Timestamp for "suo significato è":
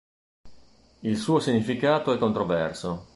1.15-2.17